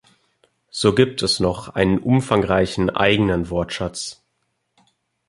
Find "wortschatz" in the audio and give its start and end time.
3.51-4.23